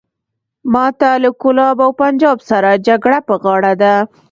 ماته 0.73 1.11
له 1.23 1.29
کولاب 1.41 1.77
او 1.85 1.91
پنجاب 2.01 2.37
سره 2.49 2.69
جګړه 2.87 3.17
په 3.27 3.33
غاړه 3.43 3.73
ده. 3.81 3.95